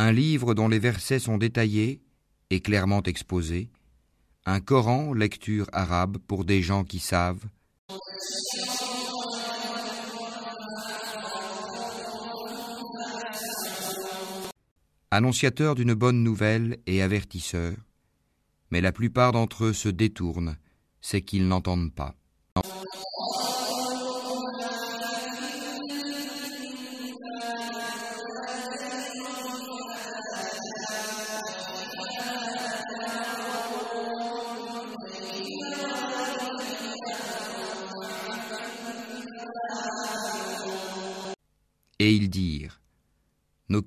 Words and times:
Un 0.00 0.12
livre 0.12 0.54
dont 0.54 0.68
les 0.68 0.78
versets 0.78 1.18
sont 1.18 1.38
détaillés 1.38 2.00
et 2.50 2.60
clairement 2.60 3.02
exposés, 3.02 3.68
un 4.46 4.60
Coran, 4.60 5.12
lecture 5.12 5.66
arabe 5.72 6.18
pour 6.18 6.44
des 6.44 6.62
gens 6.62 6.84
qui 6.84 7.00
savent, 7.00 7.44
annonciateur 15.10 15.74
d'une 15.74 15.94
bonne 15.94 16.22
nouvelle 16.22 16.78
et 16.86 17.02
avertisseur, 17.02 17.74
mais 18.70 18.80
la 18.80 18.92
plupart 18.92 19.32
d'entre 19.32 19.64
eux 19.64 19.72
se 19.72 19.88
détournent, 19.88 20.56
c'est 21.00 21.22
qu'ils 21.22 21.48
n'entendent 21.48 21.92
pas. 21.92 22.14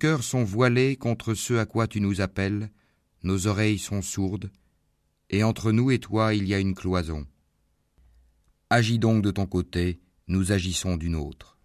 Cœurs 0.01 0.23
sont 0.23 0.43
voilés 0.43 0.95
contre 0.95 1.35
ce 1.35 1.53
à 1.53 1.67
quoi 1.67 1.85
tu 1.85 2.01
nous 2.01 2.21
appelles, 2.21 2.71
nos 3.21 3.45
oreilles 3.45 3.77
sont 3.77 4.01
sourdes, 4.01 4.49
et 5.29 5.43
entre 5.43 5.71
nous 5.71 5.91
et 5.91 5.99
toi 5.99 6.33
il 6.33 6.47
y 6.47 6.55
a 6.55 6.59
une 6.59 6.73
cloison. 6.73 7.27
Agis 8.71 8.97
donc 8.97 9.21
de 9.21 9.29
ton 9.29 9.45
côté, 9.45 10.01
nous 10.27 10.51
agissons 10.51 10.97
d'une 10.97 11.15
autre. 11.15 11.59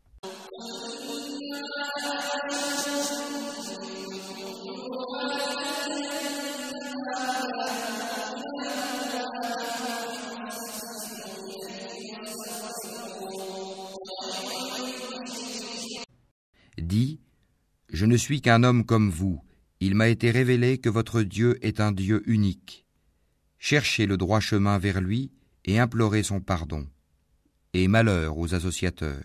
Je 17.97 18.05
ne 18.05 18.19
suis 18.19 18.43
qu'un 18.43 18.63
homme 18.63 18.85
comme 18.85 19.09
vous, 19.09 19.43
il 19.81 19.95
m'a 19.95 20.09
été 20.09 20.31
révélé 20.31 20.77
que 20.77 20.91
votre 20.91 21.23
Dieu 21.23 21.59
est 21.67 21.81
un 21.81 21.93
Dieu 21.93 22.23
unique. 22.27 22.85
Cherchez 23.59 24.05
le 24.05 24.19
droit 24.19 24.39
chemin 24.39 24.77
vers 24.77 25.01
lui 25.01 25.33
et 25.65 25.79
implorez 25.79 26.23
son 26.23 26.41
pardon. 26.41 26.87
Et 27.73 27.89
malheur 27.89 28.37
aux 28.37 28.55
associateurs. 28.55 29.25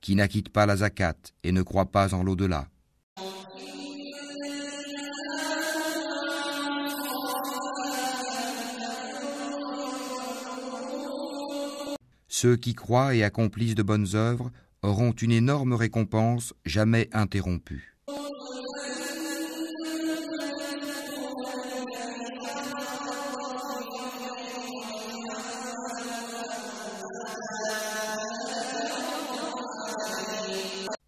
Qui 0.00 0.16
n'acquitte 0.16 0.48
pas 0.48 0.66
la 0.66 0.78
zakat 0.78 1.14
et 1.44 1.52
ne 1.52 1.62
croit 1.62 1.92
pas 1.92 2.14
en 2.14 2.24
l'au-delà. 2.24 2.66
Ceux 12.32 12.56
qui 12.56 12.74
croient 12.74 13.16
et 13.16 13.24
accomplissent 13.24 13.74
de 13.74 13.82
bonnes 13.82 14.14
œuvres 14.14 14.52
auront 14.82 15.10
une 15.10 15.32
énorme 15.32 15.72
récompense 15.72 16.54
jamais 16.64 17.08
interrompue. 17.12 17.96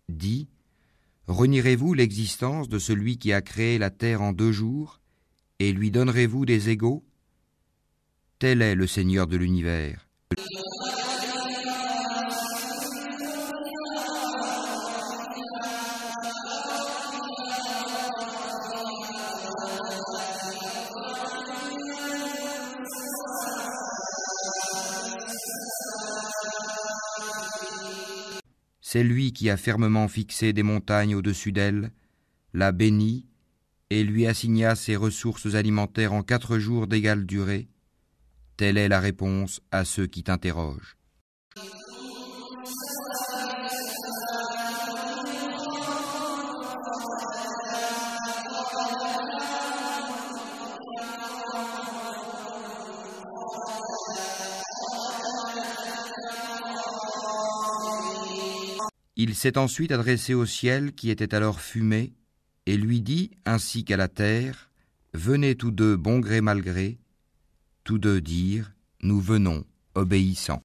Dis, 0.08 0.48
renierez-vous 1.28 1.94
l'existence 1.94 2.68
de 2.68 2.80
celui 2.80 3.18
qui 3.18 3.32
a 3.32 3.42
créé 3.42 3.78
la 3.78 3.90
terre 3.90 4.22
en 4.22 4.32
deux 4.32 4.50
jours, 4.50 4.98
et 5.60 5.72
lui 5.72 5.92
donnerez-vous 5.92 6.44
des 6.46 6.68
égaux? 6.68 7.04
Tel 8.40 8.60
est 8.60 8.74
le 8.74 8.88
Seigneur 8.88 9.28
de 9.28 9.36
l'univers. 9.36 10.08
C'est 28.92 29.04
lui 29.04 29.32
qui 29.32 29.48
a 29.48 29.56
fermement 29.56 30.06
fixé 30.06 30.53
des 30.53 30.62
montagnes 30.62 31.14
au-dessus 31.14 31.50
d'elle, 31.50 31.92
l'a 32.53 32.72
bénie 32.72 33.25
et 33.88 34.04
lui 34.04 34.26
assigna 34.26 34.75
ses 34.75 34.97
ressources 34.97 35.54
alimentaires 35.54 36.12
en 36.12 36.22
quatre 36.22 36.58
jours 36.58 36.86
d'égale 36.86 37.25
durée. 37.25 37.70
Telle 38.58 38.76
est 38.76 38.91
la 38.91 39.00
réponse 39.00 39.62
à 39.70 39.86
ceux 39.86 40.06
qui 40.06 40.22
t'interrogent. 40.22 40.98
Il 59.24 59.36
s'est 59.36 59.56
ensuite 59.56 59.92
adressé 59.92 60.34
au 60.34 60.46
ciel 60.46 60.94
qui 60.94 61.08
était 61.08 61.32
alors 61.32 61.60
fumé, 61.60 62.12
et 62.66 62.76
lui 62.76 63.02
dit, 63.02 63.30
ainsi 63.44 63.84
qu'à 63.84 63.96
la 63.96 64.08
terre, 64.08 64.72
Venez 65.14 65.54
tous 65.54 65.70
deux 65.70 65.96
bon 65.96 66.18
gré 66.18 66.40
mal 66.40 66.60
gré, 66.60 66.98
tous 67.84 68.00
deux 68.00 68.20
dirent, 68.20 68.72
Nous 69.00 69.20
venons, 69.20 69.64
obéissants. 69.94 70.64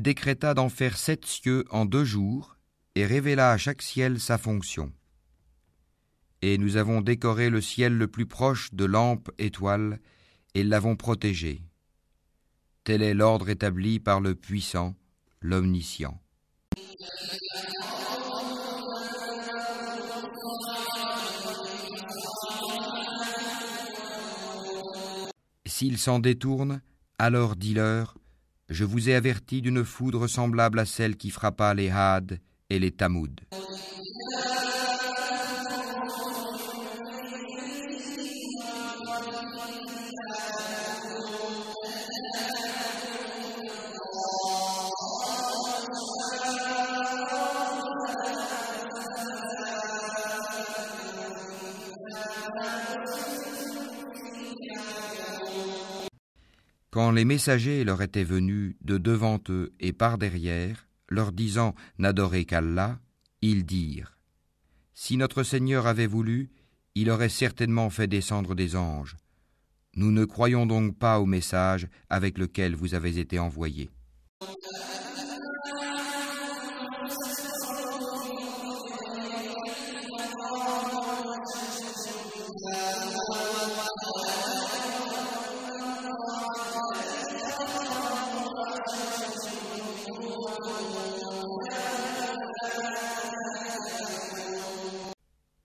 Décréta 0.00 0.54
d'en 0.54 0.70
faire 0.70 0.96
sept 0.96 1.26
cieux 1.26 1.66
en 1.68 1.84
deux 1.84 2.04
jours, 2.04 2.56
et 2.94 3.04
révéla 3.04 3.50
à 3.50 3.58
chaque 3.58 3.82
ciel 3.82 4.18
sa 4.18 4.38
fonction. 4.38 4.94
Et 6.40 6.56
nous 6.56 6.78
avons 6.78 7.02
décoré 7.02 7.50
le 7.50 7.60
ciel 7.60 7.98
le 7.98 8.08
plus 8.08 8.24
proche 8.24 8.72
de 8.72 8.86
lampes 8.86 9.30
étoiles, 9.36 10.00
et 10.54 10.64
l'avons 10.64 10.96
protégé. 10.96 11.60
Tel 12.82 13.02
est 13.02 13.12
l'ordre 13.12 13.50
établi 13.50 14.00
par 14.00 14.22
le 14.22 14.34
puissant, 14.34 14.96
l'omniscient. 15.42 16.18
S'ils 25.66 25.98
s'en 25.98 26.20
détournent, 26.20 26.80
alors 27.18 27.54
dis-leur, 27.54 28.16
je 28.70 28.84
vous 28.84 29.10
ai 29.10 29.14
averti 29.14 29.60
d'une 29.60 29.84
foudre 29.84 30.28
semblable 30.28 30.78
à 30.78 30.86
celle 30.86 31.16
qui 31.16 31.30
frappa 31.30 31.74
les 31.74 31.90
Had 31.90 32.38
et 32.70 32.78
les 32.78 32.92
Tamoud. 32.92 33.40
Quand 57.00 57.12
les 57.12 57.24
messagers 57.24 57.82
leur 57.82 58.02
étaient 58.02 58.24
venus 58.24 58.76
de 58.82 58.98
devant 58.98 59.40
eux 59.48 59.72
et 59.80 59.94
par 59.94 60.18
derrière, 60.18 60.86
leur 61.08 61.32
disant 61.32 61.74
N'adorez 61.96 62.44
qu'Allah, 62.44 63.00
ils 63.40 63.64
dirent 63.64 64.18
Si 64.92 65.16
notre 65.16 65.42
Seigneur 65.42 65.86
avait 65.86 66.06
voulu, 66.06 66.50
il 66.94 67.08
aurait 67.08 67.30
certainement 67.30 67.88
fait 67.88 68.06
descendre 68.06 68.54
des 68.54 68.76
anges. 68.76 69.16
Nous 69.96 70.12
ne 70.12 70.26
croyons 70.26 70.66
donc 70.66 70.94
pas 70.94 71.20
au 71.20 71.24
message 71.24 71.88
avec 72.10 72.36
lequel 72.36 72.74
vous 72.74 72.94
avez 72.94 73.18
été 73.18 73.38
envoyés. 73.38 73.88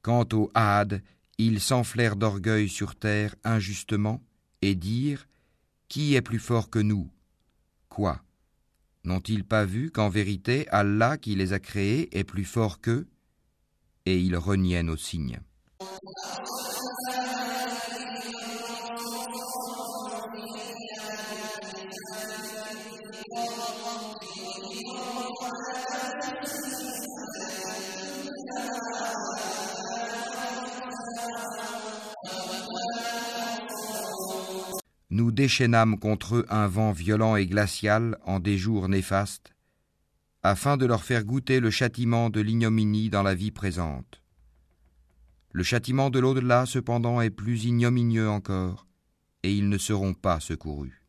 Quant 0.06 0.28
aux 0.34 0.52
Hades, 0.54 1.02
ils 1.40 1.60
s'enflèrent 1.60 2.16
d'orgueil 2.16 2.70
sur 2.70 2.96
terre 2.96 3.36
injustement 3.44 4.22
et 4.62 4.76
dirent 4.76 5.26
Qui 5.88 6.14
est 6.14 6.22
plus 6.22 6.38
fort 6.38 6.70
que 6.70 6.78
nous? 6.78 7.10
Quoi? 7.90 8.22
N'ont-ils 9.04 9.44
pas 9.44 9.66
vu 9.66 9.90
qu'en 9.90 10.10
vérité 10.10 10.68
Allah 10.70 11.18
qui 11.18 11.34
les 11.34 11.54
a 11.54 11.60
créés 11.60 12.16
est 12.16 12.24
plus 12.24 12.46
fort 12.46 12.82
qu'eux? 12.82 13.08
Et 14.06 14.20
ils 14.20 14.38
reniaient 14.38 14.84
nos 14.84 14.96
signes. 14.96 15.40
Déchaînâmes 35.36 36.00
contre 36.00 36.38
eux 36.38 36.46
un 36.50 36.68
vent 36.68 36.92
violent 36.92 37.36
et 37.36 37.46
glacial 37.46 38.18
en 38.26 38.40
des 38.40 38.58
jours 38.58 38.90
néfastes, 38.90 39.54
afin 40.42 40.78
de 40.78 40.86
leur 40.86 41.04
faire 41.04 41.24
goûter 41.24 41.60
le 41.60 41.70
châtiment 41.70 42.32
de 42.32 42.42
l'ignominie 42.42 43.10
dans 43.10 43.24
la 43.24 43.36
vie 43.36 43.52
présente. 43.52 44.24
Le 45.52 45.64
châtiment 45.64 46.10
de 46.10 46.20
l'au-delà, 46.20 46.66
cependant, 46.66 47.22
est 47.22 47.30
plus 47.30 47.66
ignominieux 47.66 48.30
encore, 48.30 48.88
et 49.44 49.54
ils 49.54 49.70
ne 49.70 49.78
seront 49.78 50.14
pas 50.14 50.40
secourus. 50.40 51.02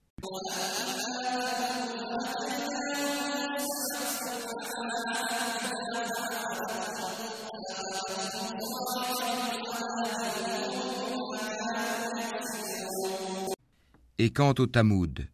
Et 14.26 14.30
quant 14.30 14.54
au 14.58 14.66
Tamoud, 14.66 15.28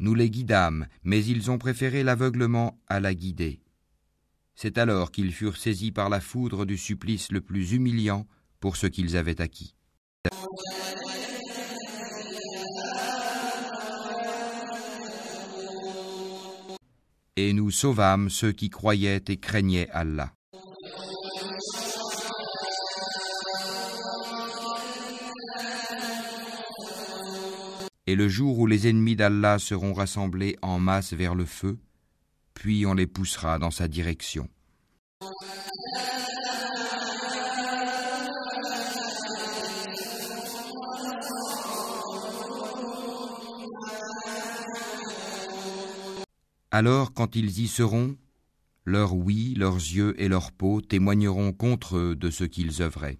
nous 0.00 0.14
les 0.16 0.28
guidâmes, 0.28 0.88
mais 1.04 1.24
ils 1.24 1.52
ont 1.52 1.58
préféré 1.58 2.02
l'aveuglement 2.02 2.82
à 2.88 2.98
la 2.98 3.14
guider. 3.14 3.60
C'est 4.56 4.76
alors 4.76 5.12
qu'ils 5.12 5.32
furent 5.32 5.56
saisis 5.56 5.92
par 5.92 6.08
la 6.08 6.20
foudre 6.20 6.66
du 6.66 6.76
supplice 6.76 7.30
le 7.30 7.40
plus 7.40 7.70
humiliant 7.70 8.26
pour 8.58 8.76
ce 8.76 8.88
qu'ils 8.88 9.16
avaient 9.16 9.40
acquis. 9.40 9.76
Et 17.36 17.52
nous 17.52 17.70
sauvâmes 17.70 18.30
ceux 18.30 18.50
qui 18.50 18.68
croyaient 18.68 19.22
et 19.28 19.36
craignaient 19.36 19.88
Allah. 19.90 20.34
Et 28.06 28.14
le 28.14 28.28
jour 28.28 28.58
où 28.58 28.66
les 28.66 28.88
ennemis 28.88 29.16
d'Allah 29.16 29.58
seront 29.58 29.94
rassemblés 29.94 30.56
en 30.62 30.78
masse 30.78 31.12
vers 31.12 31.34
le 31.34 31.44
feu, 31.44 31.78
puis 32.52 32.86
on 32.86 32.94
les 32.94 33.06
poussera 33.06 33.58
dans 33.58 33.70
sa 33.70 33.88
direction. 33.88 34.48
Alors, 46.70 47.14
quand 47.14 47.36
ils 47.36 47.60
y 47.60 47.68
seront, 47.68 48.16
leurs 48.84 49.14
oui, 49.14 49.54
leurs 49.56 49.76
yeux 49.76 50.20
et 50.20 50.28
leurs 50.28 50.52
peaux 50.52 50.80
témoigneront 50.80 51.52
contre 51.52 51.96
eux 51.96 52.16
de 52.16 52.30
ce 52.30 52.44
qu'ils 52.44 52.82
œuvraient. 52.82 53.18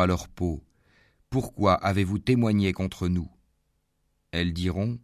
À 0.00 0.06
leur 0.06 0.28
peau, 0.28 0.62
Pourquoi 1.30 1.74
avez-vous 1.74 2.18
témoigné 2.18 2.72
contre 2.72 3.08
nous? 3.08 3.28
Elles 4.30 4.52
diront, 4.52 4.98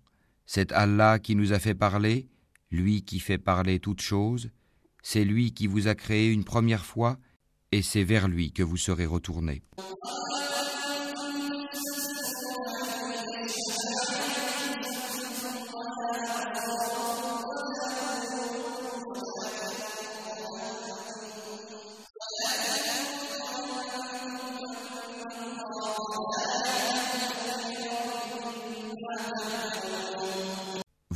C'est 0.47 0.73
Allah 0.73 1.19
qui 1.19 1.35
nous 1.35 1.53
a 1.53 1.59
fait 1.59 1.75
parler, 1.75 2.29
lui 2.71 3.03
qui 3.03 3.19
fait 3.19 3.39
parler 3.39 3.81
toutes 3.81 4.01
choses, 4.01 4.51
c'est 5.03 5.25
lui 5.25 5.53
qui 5.53 5.67
vous 5.67 5.89
a 5.89 5.95
créé 5.95 6.31
une 6.31 6.45
première 6.45 6.85
fois, 6.85 7.19
et 7.73 7.83
c'est 7.83 8.05
vers 8.05 8.29
lui 8.29 8.53
que 8.53 8.63
vous 8.63 8.77
serez 8.77 9.07
retournés. 9.07 9.63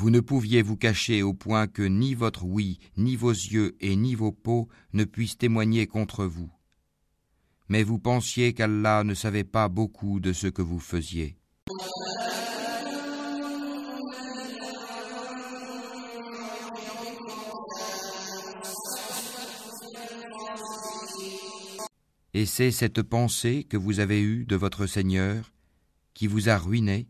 Vous 0.04 0.11
ne 0.11 0.20
pouviez 0.20 0.61
vous 0.61 0.76
cacher 0.76 1.23
au 1.23 1.32
point 1.32 1.66
que 1.66 1.80
ni 1.82 2.12
votre 2.12 2.44
oui, 2.44 2.78
ni 2.99 3.16
vos 3.16 3.30
yeux 3.30 3.75
et 3.80 3.96
ni 3.96 4.14
vos 4.14 4.32
peaux 4.32 4.68
ne 4.92 5.04
puissent 5.04 5.38
témoigner 5.38 5.87
contre 5.87 6.26
vous. 6.26 6.50
Mais 7.70 7.82
vous 7.82 7.99
pensiez 7.99 8.52
qu'Allah 8.52 9.02
ne 9.02 9.14
savait 9.14 9.44
pas 9.44 9.70
beaucoup 9.70 10.20
de 10.20 10.34
ce 10.34 10.46
que 10.46 10.61
vous 10.61 10.78
faisiez. 10.78 11.38
Et 22.34 22.44
c'est 22.44 22.73
cette 22.73 23.00
pensée 23.00 23.64
que 23.64 23.78
vous 23.78 24.00
avez 24.00 24.20
eue 24.20 24.44
de 24.44 24.56
votre 24.56 24.84
Seigneur 24.84 25.50
qui 26.12 26.26
vous 26.26 26.50
a 26.50 26.58
ruiné 26.58 27.08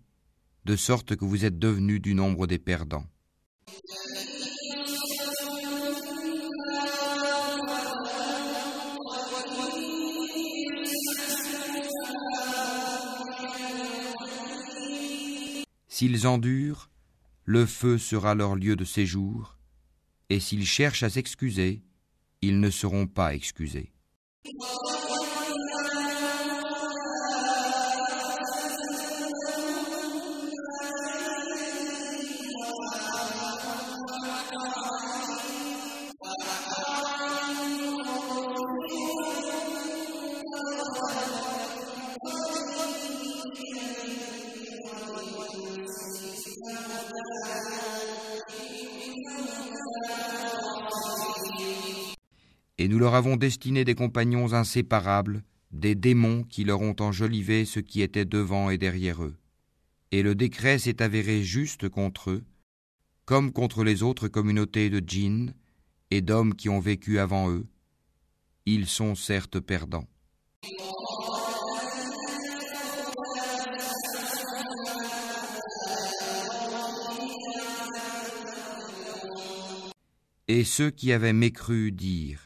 de 0.65 0.77
sorte 0.77 1.17
que 1.17 1.25
vous 1.25 1.45
êtes 1.45 1.59
devenus 1.59 2.01
du 2.01 2.15
nombre 2.15 2.47
des 2.47 2.59
perdants. 2.59 3.07
S'ils 15.89 16.27
endurent, 16.27 16.91
le 17.45 17.67
feu 17.67 17.99
sera 17.99 18.35
leur 18.35 18.57
lieu 18.57 18.75
de 18.75 18.85
séjour, 18.85 19.57
et 20.29 20.41
s'ils 20.41 20.67
cherchent 20.67 21.03
à 21.03 21.11
s'excuser, 21.11 21.83
ils 22.43 22.59
ne 22.59 22.71
seront 22.71 23.07
pas 23.07 23.35
excusés. 23.35 23.93
Et 52.85 52.89
nous 52.89 52.99
leur 52.99 53.15
avons 53.15 53.37
destiné 53.37 53.83
des 53.87 53.95
compagnons 53.95 54.53
inséparables, 54.53 55.43
des 55.71 55.95
démons 55.95 56.43
qui 56.43 56.65
leur 56.65 56.83
ont 56.83 56.95
enjolivé 57.01 57.65
ce 57.65 57.81
qui 57.81 58.03
était 58.03 58.27
devant 58.27 58.69
et 58.69 58.77
derrière 58.77 59.25
eux. 59.25 59.39
Et 60.13 60.23
le 60.23 60.35
décret 60.35 60.79
s'est 60.79 61.01
avéré 61.01 61.43
juste 61.43 61.89
contre 61.89 62.29
eux, 62.29 62.45
comme 63.25 63.53
contre 63.53 63.85
les 63.85 64.03
autres 64.03 64.29
communautés 64.29 64.91
de 64.91 64.99
djinns 64.99 65.55
et 66.11 66.21
d'hommes 66.21 66.55
qui 66.55 66.69
ont 66.69 66.79
vécu 66.79 67.19
avant 67.19 67.51
eux. 67.51 67.65
Ils 68.67 68.87
sont 68.87 69.15
certes 69.15 69.61
perdants. 69.61 70.07
Et 80.49 80.65
ceux 80.65 80.91
qui 80.91 81.15
avaient 81.15 81.33
mécru 81.33 81.91
dirent 81.91 82.44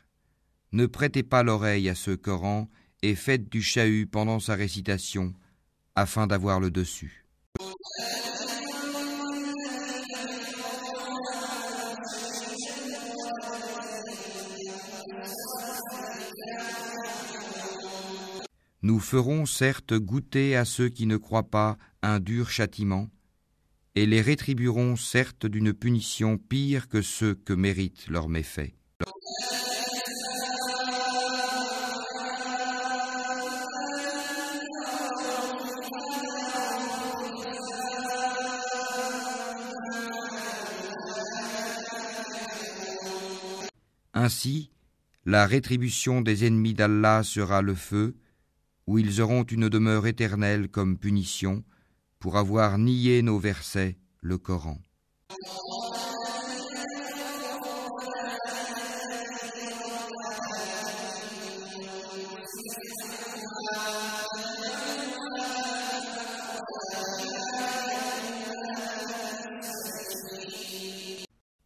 Ne 0.72 0.86
prêtez 0.86 1.22
pas 1.22 1.42
l'oreille 1.42 1.88
à 1.88 1.94
ce 1.94 2.10
Coran 2.10 2.68
et 3.02 3.14
faites 3.14 3.48
du 3.48 3.62
chahut 3.62 4.06
pendant 4.06 4.38
sa 4.38 4.54
récitation, 4.54 5.32
afin 5.94 6.26
d'avoir 6.26 6.60
le 6.60 6.70
dessus. 6.70 7.24
Nous 18.82 19.00
ferons 19.00 19.46
certes 19.46 19.94
goûter 19.94 20.56
à 20.56 20.64
ceux 20.64 20.88
qui 20.88 21.06
ne 21.06 21.16
croient 21.16 21.50
pas 21.50 21.78
un 22.02 22.20
dur 22.20 22.50
châtiment, 22.50 23.08
et 23.94 24.06
les 24.06 24.20
rétribuerons 24.20 24.96
certes 24.96 25.46
d'une 25.46 25.72
punition 25.72 26.38
pire 26.38 26.88
que 26.88 27.02
ceux 27.02 27.34
que 27.34 27.52
méritent 27.54 28.08
leurs 28.08 28.28
méfaits. 28.28 28.72
Ainsi, 44.20 44.72
la 45.26 45.46
rétribution 45.46 46.22
des 46.22 46.44
ennemis 46.44 46.74
d'Allah 46.74 47.22
sera 47.22 47.62
le 47.62 47.76
feu, 47.76 48.16
où 48.88 48.98
ils 48.98 49.20
auront 49.20 49.44
une 49.44 49.68
demeure 49.68 50.08
éternelle 50.08 50.68
comme 50.68 50.98
punition 50.98 51.62
pour 52.18 52.36
avoir 52.36 52.78
nié 52.78 53.22
nos 53.22 53.38
versets, 53.38 53.96
le 54.20 54.36
Coran. 54.36 54.80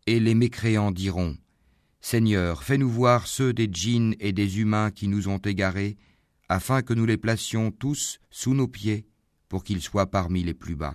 Et 0.07 0.21
les 0.21 0.35
mécréants 0.35 0.91
diront 0.91 1.39
Seigneur, 2.13 2.63
fais-nous 2.63 2.91
voir 2.91 3.27
ceux 3.27 3.55
des 3.55 3.71
djinns 3.73 4.15
et 4.21 4.35
des 4.35 4.61
humains 4.61 4.91
qui 4.91 5.09
nous 5.09 5.29
ont 5.29 5.39
égarés, 5.39 5.97
afin 6.51 6.83
que 6.83 6.93
nous 6.93 7.07
les 7.07 7.17
placions 7.17 7.71
tous 7.71 8.19
sous 8.29 8.53
nos 8.53 8.69
pieds, 8.69 9.07
pour 9.49 9.65
qu'ils 9.65 9.81
soient 9.81 10.11
parmi 10.11 10.43
les 10.43 10.53
plus 10.53 10.77
bas. 10.77 10.95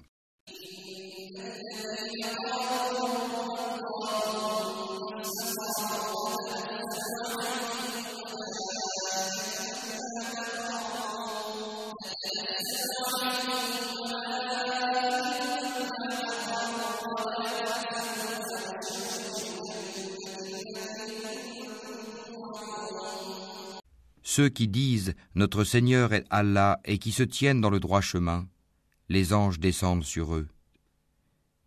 Ceux 24.37 24.49
qui 24.49 24.67
disent 24.67 25.15
Notre 25.33 25.63
Seigneur 25.63 26.13
est 26.13 26.27
Allah 26.29 26.79
et 26.85 26.99
qui 26.99 27.11
se 27.11 27.23
tiennent 27.23 27.59
dans 27.59 27.71
le 27.71 27.79
droit 27.79 28.01
chemin, 28.01 28.47
les 29.09 29.33
anges 29.33 29.59
descendent 29.59 30.03
sur 30.03 30.35
eux. 30.35 30.47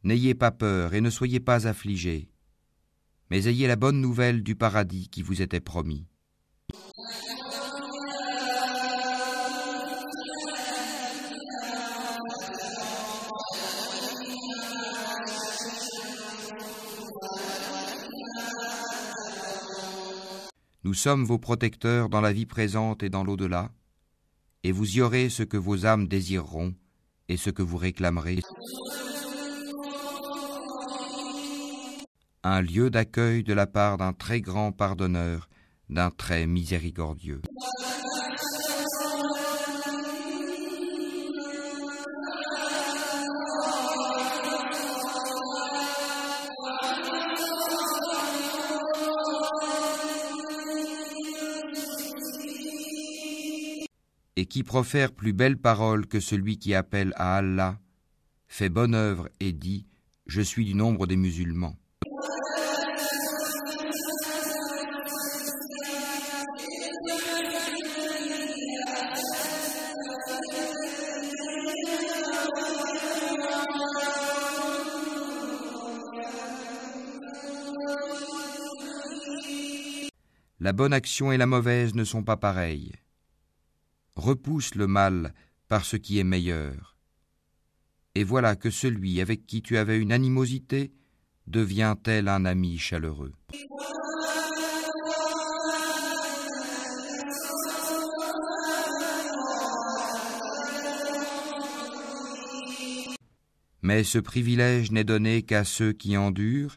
N'ayez 0.05 0.37
pas 0.37 0.53
peur 0.53 0.95
et 0.95 1.01
ne 1.01 1.11
soyez 1.11 1.41
pas 1.41 1.67
affligés, 1.67 2.31
mais 3.29 3.49
ayez 3.49 3.67
la 3.67 3.75
bonne 3.75 4.01
nouvelle 4.01 4.45
du 4.45 4.55
paradis 4.55 5.09
qui 5.09 5.23
vous 5.23 5.43
était 5.43 5.59
promis. 5.59 6.07
Nous 20.91 20.95
sommes 20.95 21.25
vos 21.25 21.39
protecteurs 21.39 22.09
dans 22.09 22.21
la 22.21 22.33
vie 22.33 22.47
présente 22.47 23.05
et 23.05 23.11
dans 23.11 23.23
l'au-delà, 23.23 23.71
et 24.65 24.73
vous 24.73 24.97
y 24.97 25.01
aurez 25.01 25.29
ce 25.29 25.45
que 25.45 25.57
vos 25.57 25.87
âmes 25.87 26.09
désireront 26.09 26.75
et 27.29 27.37
ce 27.37 27.49
que 27.49 27.63
vous 27.63 27.77
réclamerez. 27.77 28.41
Un 32.43 32.61
lieu 32.61 32.91
d'accueil 32.91 33.45
de 33.45 33.53
la 33.53 33.69
part 33.69 33.99
d'un 33.99 34.13
très 34.13 34.41
grand 34.41 34.73
pardonneur, 34.73 35.49
d'un 35.91 36.11
très 36.11 36.49
miséricordieux. 36.49 37.41
Qui 54.51 54.65
profère 54.65 55.13
plus 55.13 55.33
belle 55.33 55.57
parole 55.57 56.07
que 56.07 56.19
celui 56.19 56.59
qui 56.59 56.75
appelle 56.75 57.13
à 57.15 57.37
Allah, 57.37 57.79
fait 58.49 58.69
bonne 58.69 58.97
œuvre 58.97 59.29
et 59.39 59.53
dit 59.53 59.87
Je 60.27 60.43
suis 60.43 60.65
du 60.65 60.75
nombre 60.75 61.07
des 61.07 61.17
musulmans. 61.17 61.77
La 80.59 80.73
bonne 80.73 80.93
action 80.93 81.33
et 81.33 81.39
la 81.39 81.47
mauvaise 81.47 81.95
ne 81.95 82.05
sont 82.05 82.25
pas 82.25 82.37
pareilles 82.37 82.93
repousse 84.21 84.75
le 84.75 84.87
mal 84.87 85.35
par 85.69 85.85
ce 85.85 85.97
qui 85.97 86.19
est 86.19 86.25
meilleur. 86.25 86.97
Et 88.15 88.25
voilà 88.25 88.57
que 88.57 88.71
celui 88.71 89.21
avec 89.21 89.47
qui 89.47 89.63
tu 89.63 89.77
avais 89.77 89.99
une 89.99 90.13
animosité 90.13 90.93
devient 91.47 91.97
tel 92.03 92.29
un 92.29 92.45
ami 92.45 92.79
chaleureux. 92.79 93.33
Mais 103.83 104.05
ce 104.05 104.19
privilège 104.19 104.93
n'est 104.93 105.05
donné 105.05 105.43
qu'à 105.43 105.65
ceux 105.65 105.93
qui 105.93 106.17
endurent, 106.17 106.77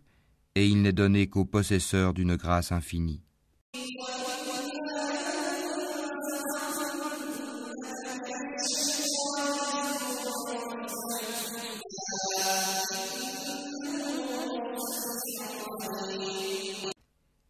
et 0.55 0.67
il 0.67 0.81
n'est 0.81 0.93
donné 0.93 1.27
qu'aux 1.27 1.45
possesseurs 1.45 2.13
d'une 2.13 2.35
grâce 2.35 2.71
infinie. 2.71 3.22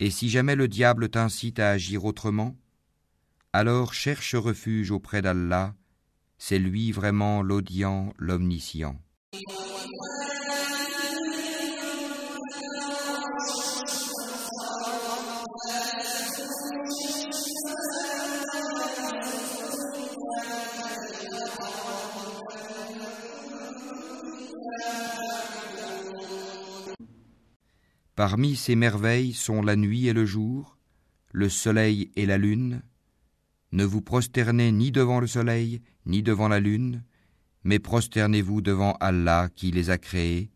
Et 0.04 0.12
si 0.12 0.28
jamais 0.28 0.56
le 0.56 0.68
diable 0.68 1.08
t'incite 1.08 1.60
à 1.60 1.70
agir 1.70 2.04
autrement, 2.04 2.58
alors 3.54 3.94
cherche 3.94 4.36
refuge 4.36 4.92
auprès 4.92 5.22
d'Allah, 5.22 5.76
c'est 6.38 6.60
lui 6.60 6.92
vraiment 6.92 7.42
l'audient, 7.42 8.14
l'omniscient. 8.18 9.00
Parmi 28.25 28.56
ces 28.56 28.77
merveilles 28.77 29.34
sont 29.34 29.62
la 29.62 29.75
nuit 29.75 30.08
et 30.08 30.13
le 30.13 30.25
jour, 30.25 30.77
le 31.34 31.50
soleil 31.50 32.10
et 32.15 32.25
la 32.25 32.38
lune. 32.38 32.82
Ne 33.74 33.84
vous 33.84 34.01
prosternez 34.01 34.72
ni 34.72 34.94
devant 34.94 35.20
le 35.20 35.27
soleil, 35.27 35.82
ni 36.06 36.24
devant 36.24 36.48
la 36.48 36.62
lune, 36.62 37.03
Mais 37.65 37.80
prosternez-vous 37.80 38.62
devant 38.62 38.94
Allah 39.01 39.50
qui 39.53 39.72
les 39.72 39.89
a 39.89 39.98
créés, 39.98 40.51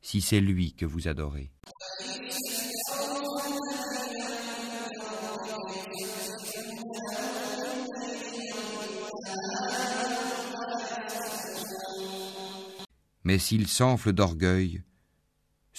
si 0.00 0.20
c'est 0.20 0.40
lui 0.40 0.72
que 0.72 0.84
vous 0.84 1.06
adorez. 1.06 1.52
Mais 13.22 13.38
s'ils 13.38 13.68
s'enflent 13.68 14.12
d'orgueil, 14.12 14.82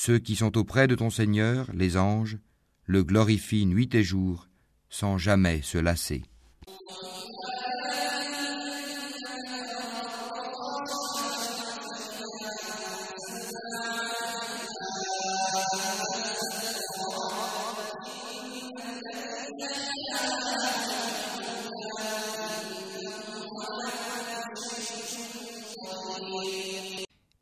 ceux 0.05 0.19
qui 0.19 0.35
sont 0.35 0.57
auprès 0.57 0.87
de 0.87 0.95
ton 0.95 1.09
Seigneur, 1.09 1.71
les 1.73 1.95
anges, 1.95 2.37
le 2.83 3.05
glorifient 3.05 3.65
nuit 3.65 3.89
et 3.93 4.03
jour, 4.03 4.49
sans 4.89 5.17
jamais 5.17 5.61
se 5.61 5.77
lasser. 5.77 6.23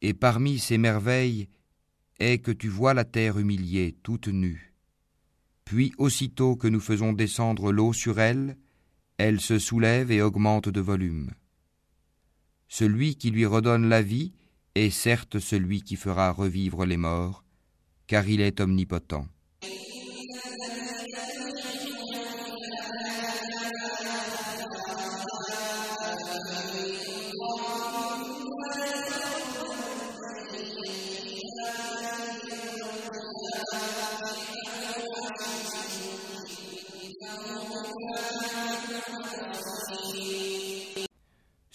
Et 0.04 0.14
parmi 0.14 0.60
ces 0.60 0.78
merveilles 0.78 1.48
est 2.22 2.40
que 2.40 2.52
tu 2.52 2.70
vois 2.70 2.94
la 2.94 3.04
terre 3.04 3.38
humiliée, 3.40 3.96
toute 4.04 4.28
nue. 4.28 4.74
Puis 5.66 5.94
aussitôt 5.98 6.56
que 6.56 6.68
nous 6.68 6.80
faisons 6.80 7.14
descendre 7.14 7.72
l'eau 7.72 7.94
sur 7.94 8.20
elle, 8.20 8.58
elle 9.18 9.42
se 9.42 9.60
soulève 9.60 10.12
et 10.12 10.22
augmente 10.22 10.70
de 10.70 10.82
volume. 10.82 11.32
Celui 12.68 13.16
qui 13.16 13.32
lui 13.32 13.46
redonne 13.46 13.90
la 13.90 14.02
vie 14.02 14.34
est 14.76 14.90
certes 14.90 15.40
celui 15.40 15.82
qui 15.82 15.96
fera 15.96 16.32
revivre 16.32 16.86
les 16.86 16.98
morts, 16.98 17.44
car 18.08 18.28
il 18.28 18.42
est 18.42 18.62
omnipotent. 18.62 19.28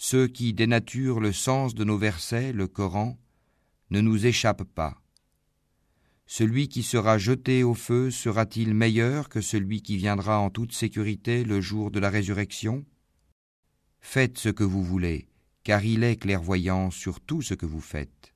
Ceux 0.09 0.27
qui 0.29 0.53
dénaturent 0.53 1.19
le 1.19 1.33
sens 1.33 1.75
de 1.75 1.83
nos 1.83 1.97
versets, 1.97 2.53
le 2.53 2.69
Coran, 2.69 3.19
ne 3.89 3.99
nous 3.99 4.25
échappent 4.25 4.63
pas. 4.63 5.01
Celui 6.25 6.69
qui 6.69 6.81
sera 6.81 7.17
jeté 7.17 7.61
au 7.61 7.73
feu 7.73 8.09
sera-t-il 8.09 8.73
meilleur 8.73 9.27
que 9.27 9.41
celui 9.41 9.81
qui 9.81 9.97
viendra 9.97 10.39
en 10.39 10.49
toute 10.49 10.71
sécurité 10.71 11.43
le 11.43 11.59
jour 11.59 11.91
de 11.91 11.99
la 11.99 12.09
résurrection? 12.09 12.85
Faites 13.99 14.37
ce 14.37 14.47
que 14.47 14.63
vous 14.63 14.81
voulez, 14.81 15.27
car 15.65 15.83
il 15.83 16.05
est 16.05 16.15
clairvoyant 16.15 16.89
sur 16.89 17.19
tout 17.19 17.41
ce 17.41 17.53
que 17.53 17.65
vous 17.65 17.81
faites. 17.81 18.33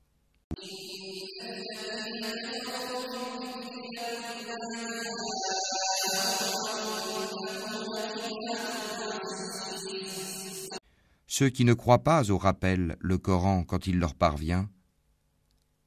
Ceux 11.34 11.48
qui 11.48 11.64
ne 11.64 11.72
croient 11.72 12.04
pas 12.04 12.30
au 12.30 12.36
rappel, 12.36 12.96
le 13.00 13.16
Coran, 13.16 13.64
quand 13.64 13.86
il 13.86 13.98
leur 13.98 14.14
parvient, 14.14 14.68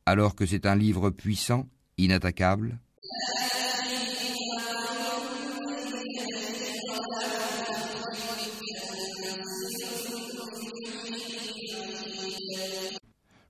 alors 0.07 0.33
que 0.33 0.43
c'est 0.43 0.65
un 0.65 0.75
livre 0.75 1.11
puissant, 1.11 1.69
inattaquable, 1.99 2.79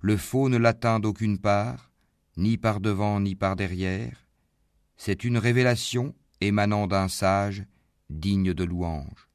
Le 0.01 0.17
faux 0.17 0.49
ne 0.49 0.57
l'atteint 0.57 0.99
d'aucune 0.99 1.39
part, 1.39 1.91
ni 2.35 2.57
par 2.57 2.81
devant 2.81 3.21
ni 3.21 3.35
par 3.35 3.55
derrière. 3.55 4.27
C'est 4.97 5.23
une 5.23 5.37
révélation 5.37 6.13
émanant 6.41 6.87
d'un 6.87 7.07
sage, 7.07 7.63
digne 8.09 8.53
de 8.53 8.65
louange. 8.65 9.29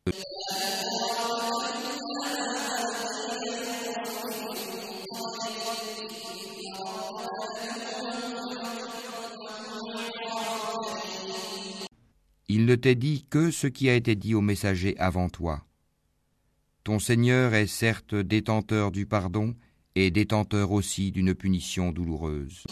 Il 12.53 12.67
ne 12.67 12.75
t'est 12.75 12.97
dit 12.97 13.27
que 13.31 13.53
ce 13.53 13.69
qui 13.69 13.89
a 13.89 13.95
été 13.95 14.17
dit 14.17 14.35
aux 14.35 14.41
messagers 14.41 14.99
avant 14.99 15.29
toi. 15.29 15.65
Ton 16.83 16.99
Seigneur 16.99 17.55
est 17.55 17.69
certes 17.69 18.17
détenteur 18.17 18.91
du 18.91 19.07
pardon 19.07 19.55
et 19.95 20.11
détenteur 20.11 20.73
aussi 20.73 21.13
d'une 21.13 21.33
punition 21.33 21.93
douloureuse. 21.93 22.65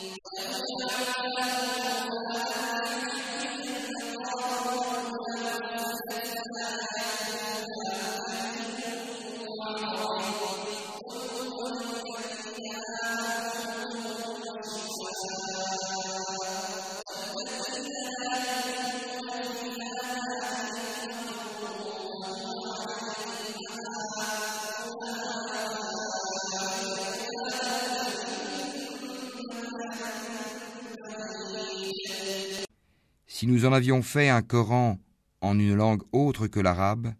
Si 33.39 33.47
nous 33.47 33.67
en 33.67 33.73
avions 33.73 34.03
fait 34.03 34.31
un 34.31 34.43
Coran 34.43 34.99
en 35.43 35.61
une 35.61 35.77
langue 35.77 36.03
autre 36.11 36.49
que 36.49 36.59
l'arabe, 36.59 37.15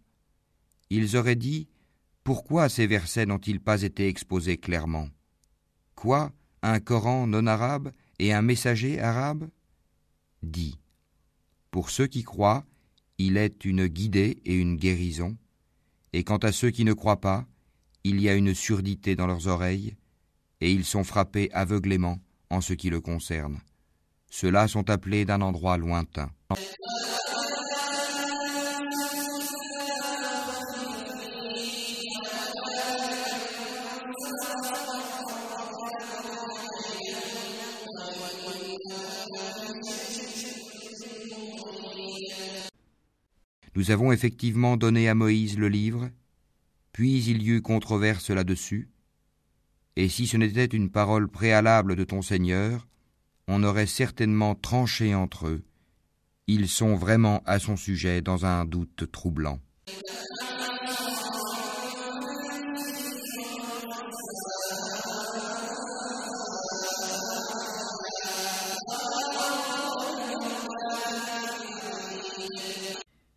ils 0.89 1.15
auraient 1.15 1.37
dit 1.37 1.69
Pourquoi 2.25 2.67
ces 2.67 2.87
versets 2.87 3.25
n'ont-ils 3.25 3.61
pas 3.61 3.83
été 3.83 4.09
exposés 4.09 4.57
clairement? 4.57 5.07
Quoi 5.95 6.33
Un 6.61 6.81
Coran 6.81 7.25
non 7.25 7.47
arabe 7.47 7.93
et 8.19 8.33
un 8.33 8.41
messager 8.41 8.99
arabe? 8.99 9.47
Dit 10.43 10.77
Pour 11.71 11.89
ceux 11.89 12.07
qui 12.07 12.23
croient, 12.23 12.65
il 13.17 13.37
est 13.37 13.63
une 13.63 13.87
guidée 13.87 14.41
et 14.43 14.55
une 14.55 14.75
guérison, 14.75 15.37
et 16.11 16.25
quant 16.25 16.39
à 16.39 16.51
ceux 16.51 16.71
qui 16.71 16.83
ne 16.83 16.91
croient 16.91 17.21
pas, 17.21 17.47
il 18.03 18.19
y 18.19 18.27
a 18.27 18.35
une 18.35 18.53
surdité 18.53 19.15
dans 19.15 19.27
leurs 19.27 19.47
oreilles, 19.47 19.95
et 20.59 20.69
ils 20.69 20.83
sont 20.83 21.05
frappés 21.05 21.49
aveuglément 21.53 22.19
en 22.49 22.59
ce 22.59 22.73
qui 22.73 22.89
le 22.89 22.99
concerne. 22.99 23.61
Ceux-là 24.29 24.67
sont 24.67 24.89
appelés 24.89 25.25
d'un 25.25 25.41
endroit 25.41 25.77
lointain. 25.77 26.29
Nous 43.75 43.91
avons 43.91 44.11
effectivement 44.11 44.75
donné 44.75 45.07
à 45.07 45.15
Moïse 45.15 45.57
le 45.57 45.69
livre, 45.69 46.09
puis 46.91 47.23
il 47.23 47.41
y 47.41 47.51
eut 47.51 47.61
controverse 47.61 48.29
là-dessus, 48.29 48.89
et 49.95 50.09
si 50.09 50.27
ce 50.27 50.35
n'était 50.35 50.65
une 50.65 50.89
parole 50.89 51.29
préalable 51.29 51.95
de 51.95 52.03
ton 52.03 52.21
Seigneur, 52.21 52.88
on 53.51 53.63
aurait 53.63 53.87
certainement 53.87 54.53
tranché 54.53 55.15
entre 55.15 55.47
eux. 55.47 55.63
Ils 56.45 56.69
sont 56.69 56.95
vraiment 56.95 57.41
à 57.47 57.57
son 57.57 57.75
sujet 57.75 58.21
dans 58.21 58.45
un 58.45 58.63
doute 58.63 59.11
troublant. 59.11 59.59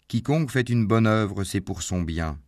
Quiconque 0.09 0.51
fait 0.51 0.68
une 0.68 0.87
bonne 0.87 1.07
œuvre, 1.07 1.42
c'est 1.42 1.62
pour 1.62 1.83
son 1.83 2.03
bien, 2.03 2.38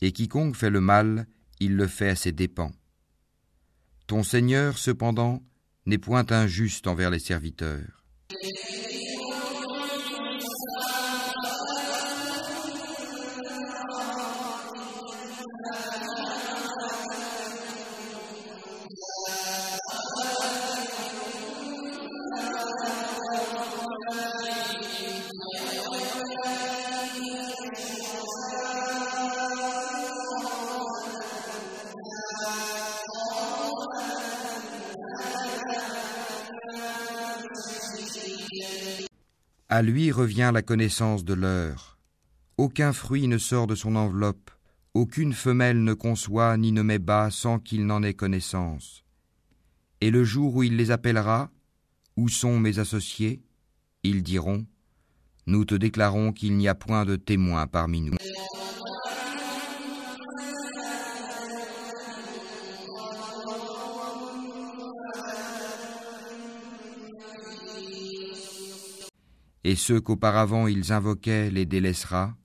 et 0.00 0.12
quiconque 0.12 0.54
fait 0.54 0.70
le 0.70 0.80
mal, 0.80 1.26
il 1.58 1.74
le 1.74 1.88
fait 1.88 2.10
à 2.10 2.14
ses 2.14 2.30
dépens. 2.30 2.70
Ton 4.06 4.22
Seigneur, 4.22 4.78
cependant, 4.78 5.42
n'est 5.86 5.98
point 5.98 6.26
injuste 6.30 6.86
envers 6.86 7.10
les 7.10 7.18
serviteurs. 7.18 8.02
À 39.68 39.82
lui 39.82 40.12
revient 40.12 40.50
la 40.52 40.62
connaissance 40.62 41.24
de 41.24 41.34
l'heure. 41.34 41.98
Aucun 42.56 42.92
fruit 42.92 43.28
ne 43.28 43.38
sort 43.38 43.66
de 43.66 43.74
son 43.74 43.96
enveloppe, 43.96 44.50
aucune 44.94 45.32
femelle 45.32 45.84
ne 45.84 45.92
conçoit 45.92 46.56
ni 46.56 46.72
ne 46.72 46.82
met 46.82 46.98
bas 46.98 47.30
sans 47.30 47.58
qu'il 47.58 47.84
n'en 47.84 48.02
ait 48.02 48.14
connaissance. 48.14 49.04
Et 50.00 50.10
le 50.10 50.24
jour 50.24 50.54
où 50.54 50.62
il 50.62 50.76
les 50.76 50.90
appellera, 50.90 51.50
Où 52.16 52.28
sont 52.30 52.58
mes 52.58 52.78
associés 52.78 53.42
Ils 54.02 54.22
diront, 54.22 54.64
Nous 55.46 55.64
te 55.66 55.74
déclarons 55.74 56.32
qu'il 56.32 56.56
n'y 56.56 56.68
a 56.68 56.74
point 56.74 57.04
de 57.04 57.16
témoin 57.16 57.66
parmi 57.66 58.00
nous. 58.00 58.16
Et 69.66 69.74
ceux 69.74 70.00
qu'auparavant 70.00 70.68
ils 70.68 70.92
invoquaient 70.92 71.50
les 71.50 71.66
délaissera, 71.66 72.36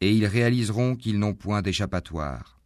et 0.00 0.12
ils 0.12 0.26
réaliseront 0.26 0.94
qu'ils 0.94 1.18
n'ont 1.18 1.34
point 1.34 1.60
d'échappatoire. 1.60 2.60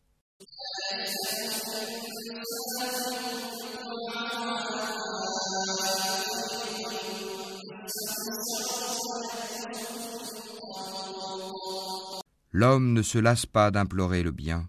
L'homme 12.52 12.92
ne 12.92 13.00
se 13.00 13.16
lasse 13.16 13.46
pas 13.46 13.70
d'implorer 13.70 14.22
le 14.22 14.30
bien. 14.30 14.68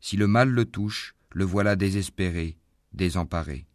Si 0.00 0.16
le 0.16 0.26
mal 0.26 0.48
le 0.48 0.64
touche, 0.64 1.14
le 1.30 1.44
voilà 1.44 1.76
désespéré, 1.76 2.56
désemparé. 2.94 3.66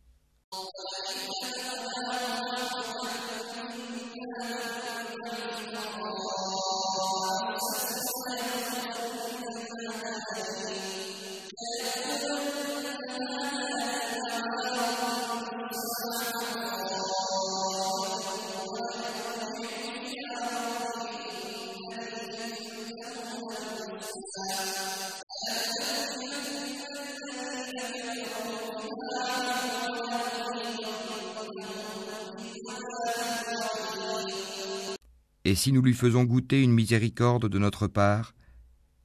Et 35.49 35.55
si 35.55 35.71
nous 35.71 35.81
lui 35.81 35.95
faisons 35.95 36.25
goûter 36.25 36.61
une 36.61 36.73
miséricorde 36.73 37.49
de 37.49 37.57
notre 37.57 37.87
part, 37.87 38.35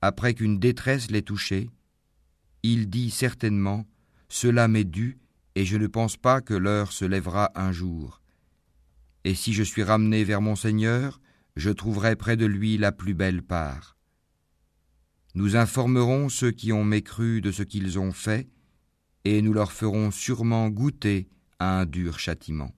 après 0.03 0.35
qu'une 0.35 0.59
détresse 0.59 1.11
l'ait 1.11 1.23
touché, 1.23 1.71
il 2.63 2.91
dit 2.91 3.11
certainement 3.11 3.87
Cela 4.29 4.69
m'est 4.69 4.85
dû, 4.85 5.17
et 5.55 5.65
je 5.65 5.79
ne 5.79 5.87
pense 5.87 6.19
pas 6.19 6.43
que 6.43 6.53
l'heure 6.53 6.93
se 6.93 7.07
lèvera 7.07 7.51
un 7.55 7.73
jour. 7.73 8.21
Et 9.25 9.35
si 9.35 9.55
je 9.55 9.63
suis 9.63 9.83
ramené 9.83 10.23
vers 10.23 10.43
mon 10.43 10.55
Seigneur, 10.55 11.19
je 11.57 11.71
trouverai 11.71 12.15
près 12.15 12.37
de 12.37 12.45
lui 12.45 12.77
la 12.77 12.93
plus 12.93 13.15
belle 13.15 13.43
part. 13.43 13.97
Nous 15.35 15.57
informerons 15.57 16.29
ceux 16.29 16.51
qui 16.51 16.75
ont 16.75 16.85
mécru 16.85 17.41
de 17.41 17.53
ce 17.53 17.63
qu'ils 17.63 17.99
ont 17.99 18.13
fait, 18.13 18.51
et 19.25 19.41
nous 19.41 19.55
leur 19.55 19.73
ferons 19.73 20.11
sûrement 20.11 20.69
goûter 20.69 21.27
à 21.59 21.81
un 21.81 21.87
dur 21.87 22.19
châtiment. 22.19 22.75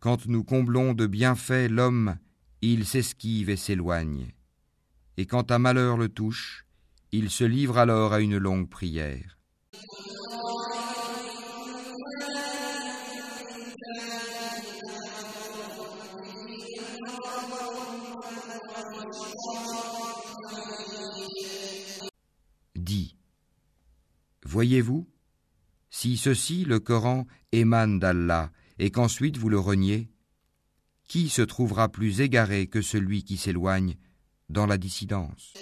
Quand 0.00 0.26
nous 0.26 0.44
comblons 0.44 0.94
de 0.94 1.06
bienfaits 1.06 1.68
l'homme, 1.68 2.18
il 2.62 2.86
s'esquive 2.86 3.50
et 3.50 3.56
s'éloigne. 3.56 4.32
Et 5.16 5.26
quand 5.26 5.50
un 5.50 5.58
malheur 5.58 5.96
le 5.96 6.08
touche, 6.08 6.64
il 7.10 7.30
se 7.30 7.42
livre 7.42 7.78
alors 7.78 8.12
à 8.12 8.20
une 8.20 8.38
longue 8.38 8.68
prière. 8.68 9.38
Dit 22.76 23.16
Voyez-vous, 24.44 25.08
si 25.90 26.16
ceci, 26.16 26.64
le 26.64 26.78
Coran, 26.78 27.26
émane 27.50 27.98
d'Allah, 27.98 28.52
et 28.78 28.90
qu'ensuite 28.90 29.36
vous 29.36 29.48
le 29.48 29.58
reniez, 29.58 30.10
qui 31.08 31.28
se 31.28 31.42
trouvera 31.42 31.88
plus 31.88 32.20
égaré 32.20 32.66
que 32.66 32.82
celui 32.82 33.24
qui 33.24 33.36
s'éloigne 33.36 33.96
dans 34.48 34.66
la 34.66 34.78
dissidence? 34.78 35.54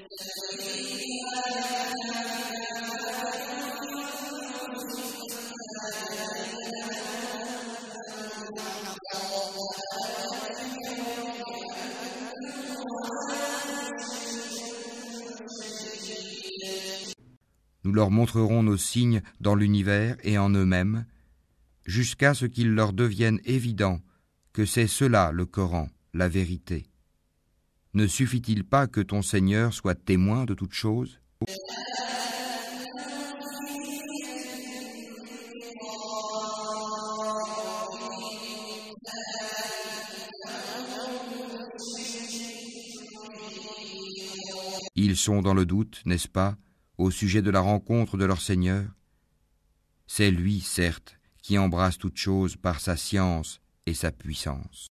Nous 17.85 17.93
leur 17.93 18.11
montrerons 18.11 18.65
nos 18.65 18.77
signes 18.77 19.23
dans 19.41 19.55
l'univers 19.55 20.17
et 20.25 20.39
en 20.39 20.51
eux-mêmes, 20.51 21.07
jusqu'à 21.87 22.35
ce 22.35 22.47
qu'il 22.47 22.71
leur 22.71 22.93
devienne 22.93 23.41
évident 23.45 24.01
que 24.53 24.67
c'est 24.67 24.89
cela 24.89 25.31
le 25.33 25.47
Coran, 25.47 25.89
la 26.13 26.29
vérité. 26.29 26.87
Ne 27.95 28.07
suffit-il 28.07 28.65
pas 28.65 28.87
que 28.87 29.01
ton 29.01 29.23
Seigneur 29.23 29.73
soit 29.73 29.95
témoin 29.95 30.45
de 30.45 30.55
toutes 30.55 30.75
choses? 30.75 31.21
Ils 44.99 45.17
sont 45.17 45.43
dans 45.43 45.55
le 45.55 45.67
doute, 45.67 46.03
n'est-ce 46.05 46.29
pas, 46.29 46.57
au 46.99 47.11
sujet 47.11 47.43
de 47.43 47.51
la 47.51 47.61
rencontre 47.61 48.17
de 48.17 48.25
leur 48.25 48.41
Seigneur? 48.41 48.85
C'est 50.07 50.31
lui, 50.31 50.61
certes, 50.61 51.16
qui 51.47 51.59
embrasse 51.59 51.97
toute 51.97 52.17
chose 52.17 52.57
par 52.57 52.81
sa 52.81 52.97
science 52.97 53.61
et 53.87 53.95
sa 53.95 54.11
puissance. 54.11 54.89